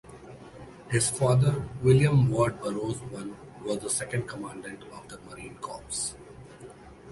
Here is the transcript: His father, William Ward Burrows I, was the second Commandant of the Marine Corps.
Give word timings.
His 0.89 1.11
father, 1.11 1.69
William 1.83 2.27
Ward 2.31 2.59
Burrows 2.59 2.99
I, 3.15 3.29
was 3.63 3.77
the 3.83 3.89
second 3.91 4.23
Commandant 4.27 4.81
of 4.91 5.07
the 5.07 5.19
Marine 5.29 5.57
Corps. 5.59 6.15